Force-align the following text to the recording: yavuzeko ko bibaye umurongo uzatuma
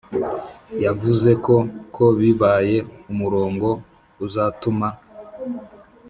yavuzeko 0.83 1.53
ko 1.95 2.05
bibaye 2.19 2.75
umurongo 3.11 3.67
uzatuma 4.25 4.87